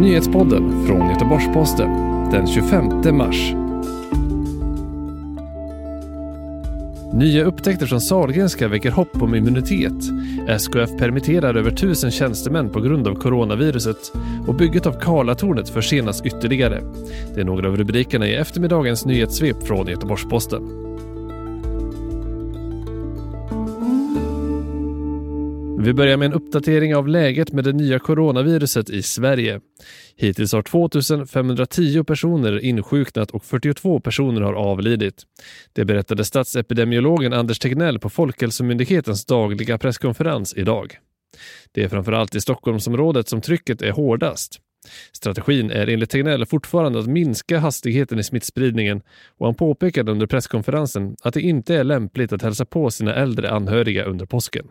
[0.00, 1.90] Nyhetspodden från Göteborgs-Posten
[2.30, 3.52] den 25 mars.
[7.12, 9.92] Nya upptäckter från Sahlgrenska väcker hopp om immunitet.
[10.48, 14.12] SKF permitterar över tusen tjänstemän på grund av coronaviruset
[14.46, 16.80] och bygget av Karlatornet försenas ytterligare.
[17.34, 20.89] Det är några av rubrikerna i eftermiddagens nyhetssvep från Göteborgs-Posten.
[25.82, 29.60] Vi börjar med en uppdatering av läget med det nya coronaviruset i Sverige.
[30.16, 35.22] Hittills har 2510 personer insjuknat och 42 personer har avlidit.
[35.72, 40.96] Det berättade statsepidemiologen Anders Tegnell på Folkhälsomyndighetens dagliga presskonferens idag.
[41.72, 44.60] Det är framförallt i Stockholmsområdet som trycket är hårdast.
[45.12, 49.02] Strategin är enligt Tegnell fortfarande att minska hastigheten i smittspridningen
[49.38, 53.50] och han påpekade under presskonferensen att det inte är lämpligt att hälsa på sina äldre
[53.50, 54.66] anhöriga under påsken.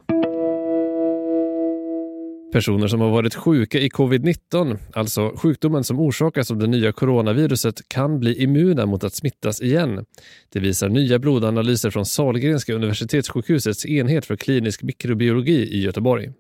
[2.51, 7.81] Personer som har varit sjuka i covid-19, alltså sjukdomen som orsakas av det nya coronaviruset,
[7.87, 10.05] kan bli immuna mot att smittas igen.
[10.49, 16.31] Det visar nya blodanalyser från Sahlgrenska universitetssjukhusets enhet för klinisk mikrobiologi i Göteborg.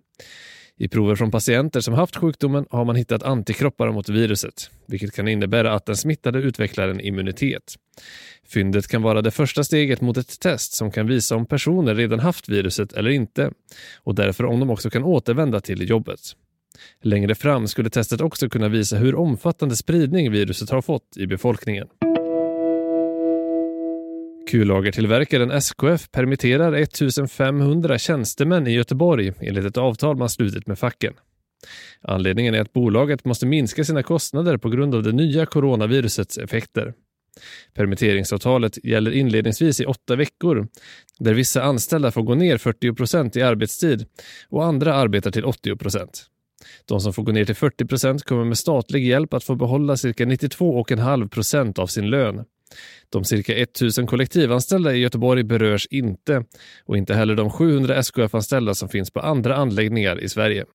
[0.81, 5.27] I prover från patienter som haft sjukdomen har man hittat antikroppar mot viruset, vilket kan
[5.27, 7.75] innebära att den smittade utvecklar en immunitet.
[8.47, 12.19] Fyndet kan vara det första steget mot ett test som kan visa om personer redan
[12.19, 13.51] haft viruset eller inte
[14.03, 16.19] och därför om de också kan återvända till jobbet.
[17.01, 21.87] Längre fram skulle testet också kunna visa hur omfattande spridning viruset har fått i befolkningen.
[24.49, 31.13] Kullagertillverkaren SKF permitterar 1500 tjänstemän i Göteborg enligt ett avtal man slutit med facken.
[32.01, 36.93] Anledningen är att bolaget måste minska sina kostnader på grund av det nya coronavirusets effekter.
[37.73, 40.67] Permitteringsavtalet gäller inledningsvis i åtta veckor
[41.19, 44.05] där vissa anställda får gå ner 40 procent i arbetstid
[44.49, 46.25] och andra arbetar till 80 procent.
[46.85, 49.97] De som får gå ner till 40 procent kommer med statlig hjälp att få behålla
[49.97, 52.45] cirka 92,5 procent av sin lön.
[53.09, 56.43] De cirka 1000 kollektivanställda i Göteborg berörs inte
[56.85, 60.65] och inte heller de 700 SKF-anställda som finns på andra anläggningar i Sverige.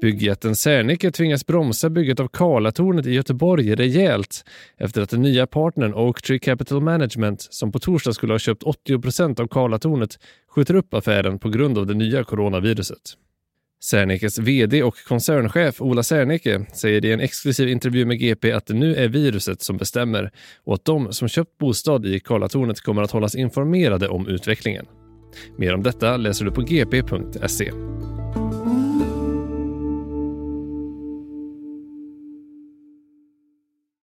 [0.00, 4.44] Byggjätten Serneke tvingas bromsa bygget av Karlatornet i Göteborg rejält
[4.76, 8.98] efter att den nya partnern Oaktree Capital Management, som på torsdag skulle ha köpt 80
[8.98, 10.18] procent av Karlatornet,
[10.48, 13.16] skjuter upp affären på grund av det nya coronaviruset.
[13.86, 18.74] Sernekes VD och koncernchef Ola Serneke säger i en exklusiv intervju med GP att det
[18.74, 20.30] nu är viruset som bestämmer
[20.64, 24.86] och att de som köpt bostad i Karlatornet kommer att hållas informerade om utvecklingen.
[25.58, 27.72] Mer om detta läser du på gp.se.